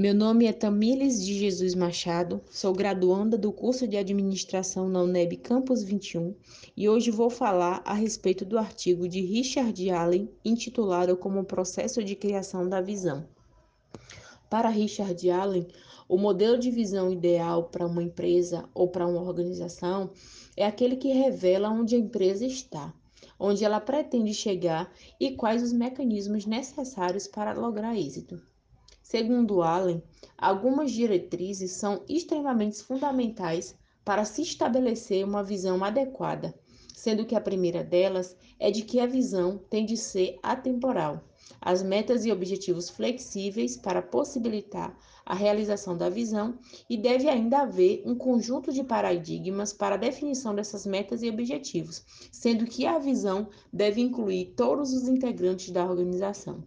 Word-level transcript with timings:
Meu 0.00 0.14
nome 0.14 0.46
é 0.46 0.52
Tamílis 0.54 1.22
de 1.22 1.38
Jesus 1.38 1.74
Machado, 1.74 2.40
sou 2.50 2.72
graduanda 2.72 3.36
do 3.36 3.52
curso 3.52 3.86
de 3.86 3.98
Administração 3.98 4.88
na 4.88 5.02
UNEB 5.02 5.36
Campus 5.36 5.82
21 5.82 6.34
e 6.74 6.88
hoje 6.88 7.10
vou 7.10 7.28
falar 7.28 7.82
a 7.84 7.92
respeito 7.92 8.42
do 8.46 8.56
artigo 8.56 9.06
de 9.06 9.20
Richard 9.20 9.90
Allen 9.90 10.30
intitulado 10.42 11.14
como 11.18 11.44
Processo 11.44 12.02
de 12.02 12.16
Criação 12.16 12.66
da 12.66 12.80
Visão. 12.80 13.26
Para 14.48 14.70
Richard 14.70 15.30
Allen, 15.30 15.68
o 16.08 16.16
modelo 16.16 16.56
de 16.56 16.70
visão 16.70 17.12
ideal 17.12 17.64
para 17.64 17.86
uma 17.86 18.02
empresa 18.02 18.66
ou 18.72 18.88
para 18.88 19.06
uma 19.06 19.20
organização 19.20 20.12
é 20.56 20.64
aquele 20.64 20.96
que 20.96 21.12
revela 21.12 21.68
onde 21.68 21.94
a 21.94 21.98
empresa 21.98 22.46
está, 22.46 22.90
onde 23.38 23.66
ela 23.66 23.78
pretende 23.78 24.32
chegar 24.32 24.90
e 25.20 25.32
quais 25.32 25.62
os 25.62 25.74
mecanismos 25.74 26.46
necessários 26.46 27.26
para 27.26 27.52
lograr 27.52 27.94
êxito. 27.94 28.40
Segundo 29.10 29.60
Allen, 29.60 30.00
algumas 30.38 30.92
diretrizes 30.92 31.72
são 31.72 32.04
extremamente 32.08 32.80
fundamentais 32.80 33.74
para 34.04 34.24
se 34.24 34.42
estabelecer 34.42 35.24
uma 35.24 35.42
visão 35.42 35.82
adequada, 35.82 36.54
sendo 36.94 37.26
que 37.26 37.34
a 37.34 37.40
primeira 37.40 37.82
delas 37.82 38.36
é 38.56 38.70
de 38.70 38.82
que 38.82 39.00
a 39.00 39.06
visão 39.06 39.58
tem 39.68 39.84
de 39.84 39.96
ser 39.96 40.38
atemporal. 40.40 41.24
As 41.60 41.82
metas 41.82 42.24
e 42.24 42.30
objetivos 42.30 42.88
flexíveis 42.88 43.76
para 43.76 44.00
possibilitar 44.00 44.96
a 45.26 45.34
realização 45.34 45.96
da 45.96 46.08
visão 46.08 46.56
e 46.88 46.96
deve 46.96 47.28
ainda 47.28 47.62
haver 47.62 48.04
um 48.06 48.14
conjunto 48.14 48.72
de 48.72 48.84
paradigmas 48.84 49.72
para 49.72 49.96
a 49.96 49.98
definição 49.98 50.54
dessas 50.54 50.86
metas 50.86 51.20
e 51.24 51.28
objetivos, 51.28 52.04
sendo 52.30 52.64
que 52.64 52.86
a 52.86 52.96
visão 53.00 53.48
deve 53.72 54.00
incluir 54.00 54.54
todos 54.56 54.92
os 54.92 55.08
integrantes 55.08 55.72
da 55.72 55.84
organização. 55.84 56.62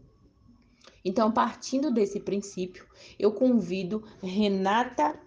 Então, 1.03 1.31
partindo 1.31 1.91
desse 1.91 2.19
princípio, 2.19 2.87
eu 3.19 3.31
convido 3.31 4.03
Renata 4.21 5.19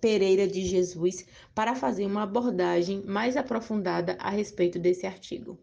Pereira 0.00 0.48
de 0.48 0.64
Jesus 0.64 1.26
para 1.54 1.74
fazer 1.74 2.06
uma 2.06 2.22
abordagem 2.22 3.02
mais 3.04 3.36
aprofundada 3.36 4.16
a 4.18 4.30
respeito 4.30 4.78
desse 4.78 5.06
artigo. 5.06 5.58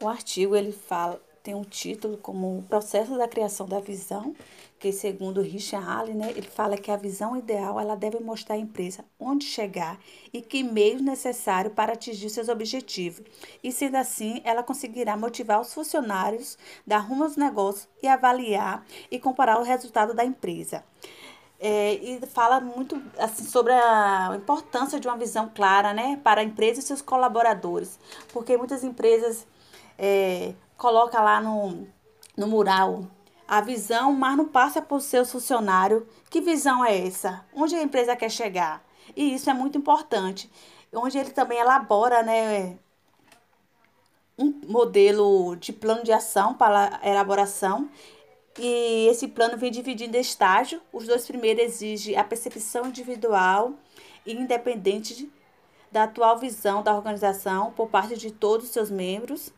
O 0.00 0.06
artigo 0.06 0.54
ele 0.54 0.70
fala 0.70 1.20
tem 1.42 1.54
um 1.54 1.64
título 1.64 2.16
como 2.18 2.58
o 2.58 2.62
processo 2.62 3.16
da 3.16 3.28
criação 3.28 3.66
da 3.66 3.80
visão, 3.80 4.34
que 4.78 4.92
segundo 4.92 5.40
Richard 5.40 5.86
Allen, 5.86 6.14
né, 6.14 6.30
ele 6.30 6.48
fala 6.48 6.76
que 6.76 6.90
a 6.90 6.96
visão 6.96 7.36
ideal 7.36 7.80
ela 7.80 7.96
deve 7.96 8.20
mostrar 8.20 8.54
à 8.54 8.58
empresa 8.58 9.04
onde 9.18 9.44
chegar 9.44 9.98
e 10.32 10.40
que 10.40 10.62
meios 10.62 11.02
necessários 11.02 11.74
para 11.74 11.94
atingir 11.94 12.30
seus 12.30 12.48
objetivos. 12.48 13.26
E 13.62 13.72
sendo 13.72 13.96
assim, 13.96 14.40
ela 14.44 14.62
conseguirá 14.62 15.16
motivar 15.16 15.60
os 15.60 15.74
funcionários, 15.74 16.56
dar 16.86 16.98
rumo 16.98 17.24
aos 17.24 17.36
negócios 17.36 17.88
e 18.02 18.06
avaliar 18.06 18.86
e 19.10 19.18
comparar 19.18 19.58
o 19.58 19.64
resultado 19.64 20.14
da 20.14 20.24
empresa. 20.24 20.84
É, 21.60 21.94
e 21.94 22.24
fala 22.26 22.60
muito 22.60 23.02
assim, 23.18 23.44
sobre 23.44 23.72
a 23.72 24.32
importância 24.36 25.00
de 25.00 25.08
uma 25.08 25.16
visão 25.16 25.50
clara 25.52 25.92
né, 25.92 26.20
para 26.22 26.40
a 26.40 26.44
empresa 26.44 26.78
e 26.78 26.82
seus 26.84 27.02
colaboradores, 27.02 27.98
porque 28.32 28.56
muitas 28.56 28.84
empresas 28.84 29.44
é, 29.98 30.54
coloca 30.78 31.20
lá 31.20 31.42
no, 31.42 31.86
no 32.36 32.46
mural 32.46 33.02
a 33.46 33.60
visão, 33.60 34.12
mas 34.12 34.36
não 34.36 34.46
passa 34.46 34.80
para 34.80 34.96
o 34.96 35.00
seu 35.00 35.26
funcionário. 35.26 36.06
Que 36.30 36.40
visão 36.40 36.84
é 36.84 37.06
essa? 37.06 37.44
Onde 37.54 37.74
a 37.74 37.82
empresa 37.82 38.16
quer 38.16 38.30
chegar? 38.30 38.82
E 39.16 39.34
isso 39.34 39.50
é 39.50 39.54
muito 39.54 39.76
importante. 39.76 40.50
Onde 40.94 41.18
ele 41.18 41.30
também 41.30 41.58
elabora 41.58 42.22
né, 42.22 42.78
um 44.38 44.54
modelo 44.66 45.56
de 45.56 45.72
plano 45.72 46.04
de 46.04 46.12
ação 46.12 46.54
para 46.54 47.00
elaboração. 47.02 47.90
E 48.58 49.08
esse 49.08 49.28
plano 49.28 49.56
vem 49.56 49.70
dividido 49.70 50.16
em 50.16 50.20
estágio. 50.20 50.80
Os 50.92 51.06
dois 51.06 51.26
primeiros 51.26 51.62
exigem 51.64 52.16
a 52.16 52.24
percepção 52.24 52.86
individual 52.86 53.72
e 54.24 54.32
independente 54.32 55.30
da 55.90 56.04
atual 56.04 56.38
visão 56.38 56.82
da 56.82 56.94
organização 56.94 57.72
por 57.72 57.88
parte 57.88 58.16
de 58.16 58.30
todos 58.30 58.66
os 58.66 58.72
seus 58.72 58.90
membros. 58.90 59.52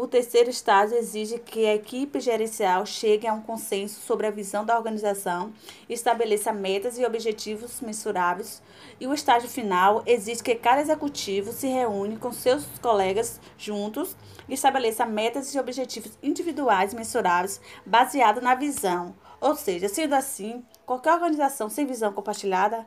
O 0.00 0.08
terceiro 0.08 0.48
estágio 0.48 0.96
exige 0.96 1.38
que 1.38 1.66
a 1.66 1.74
equipe 1.74 2.20
gerencial 2.20 2.86
chegue 2.86 3.26
a 3.26 3.34
um 3.34 3.42
consenso 3.42 4.00
sobre 4.00 4.26
a 4.26 4.30
visão 4.30 4.64
da 4.64 4.74
organização, 4.74 5.52
estabeleça 5.90 6.54
metas 6.54 6.96
e 6.96 7.04
objetivos 7.04 7.82
mensuráveis. 7.82 8.62
E 8.98 9.06
o 9.06 9.12
estágio 9.12 9.46
final 9.46 10.02
exige 10.06 10.42
que 10.42 10.54
cada 10.54 10.80
executivo 10.80 11.52
se 11.52 11.66
reúne 11.66 12.16
com 12.16 12.32
seus 12.32 12.64
colegas 12.80 13.38
juntos 13.58 14.16
e 14.48 14.54
estabeleça 14.54 15.04
metas 15.04 15.54
e 15.54 15.58
objetivos 15.58 16.16
individuais 16.22 16.94
mensuráveis 16.94 17.60
baseados 17.84 18.42
na 18.42 18.54
visão. 18.54 19.14
Ou 19.38 19.54
seja, 19.54 19.86
sendo 19.86 20.14
assim, 20.14 20.64
qualquer 20.86 21.12
organização 21.12 21.68
sem 21.68 21.84
visão 21.84 22.10
compartilhada 22.10 22.86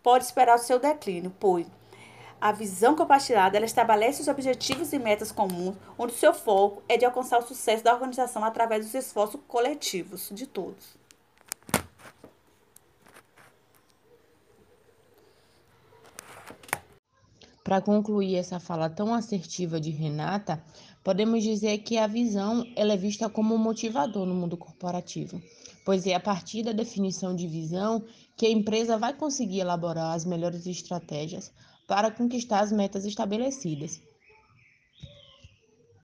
pode 0.00 0.26
esperar 0.26 0.54
o 0.54 0.62
seu 0.62 0.78
declínio, 0.78 1.34
pois 1.40 1.66
a 2.42 2.50
visão 2.50 2.96
compartilhada 2.96 3.56
ela 3.56 3.64
estabelece 3.64 4.20
os 4.20 4.26
objetivos 4.26 4.92
e 4.92 4.98
metas 4.98 5.30
comuns, 5.30 5.76
onde 5.96 6.12
seu 6.12 6.34
foco 6.34 6.82
é 6.88 6.96
de 6.96 7.04
alcançar 7.04 7.38
o 7.38 7.46
sucesso 7.46 7.84
da 7.84 7.94
organização 7.94 8.44
através 8.44 8.84
dos 8.84 8.94
esforços 8.96 9.40
coletivos 9.46 10.28
de 10.32 10.44
todos. 10.44 11.00
Para 17.64 17.80
concluir 17.80 18.34
essa 18.34 18.58
fala 18.58 18.90
tão 18.90 19.14
assertiva 19.14 19.80
de 19.80 19.90
Renata, 19.90 20.62
podemos 21.04 21.44
dizer 21.44 21.78
que 21.78 21.96
a 21.96 22.08
visão 22.08 22.66
ela 22.74 22.94
é 22.94 22.96
vista 22.96 23.28
como 23.28 23.54
um 23.54 23.58
motivador 23.58 24.26
no 24.26 24.34
mundo 24.34 24.56
corporativo, 24.56 25.40
pois 25.84 26.04
é 26.04 26.14
a 26.14 26.20
partir 26.20 26.64
da 26.64 26.72
definição 26.72 27.36
de 27.36 27.46
visão 27.46 28.04
que 28.36 28.46
a 28.46 28.50
empresa 28.50 28.98
vai 28.98 29.14
conseguir 29.14 29.60
elaborar 29.60 30.12
as 30.12 30.24
melhores 30.24 30.66
estratégias 30.66 31.52
para 31.86 32.10
conquistar 32.10 32.60
as 32.60 32.72
metas 32.72 33.04
estabelecidas. 33.04 34.00